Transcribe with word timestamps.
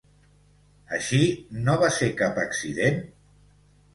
Així, 0.97 1.19
no 1.67 1.77
va 1.85 1.91
ser 1.97 2.09
cap 2.21 2.41
accident? 2.47 3.01